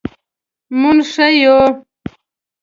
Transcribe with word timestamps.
مونږ 0.79 0.99
ښه 1.11 1.27
یو 1.41 1.59